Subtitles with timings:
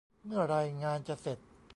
[0.25, 1.37] เมื่อไรงานจะเสร็จ